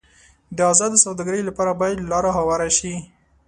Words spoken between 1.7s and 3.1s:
باید لار هواره شي.